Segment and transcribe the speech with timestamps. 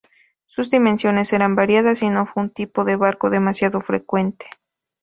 [0.47, 4.47] Sus dimensiones eran variadas y no fue un tipo de barco demasiado frecuente.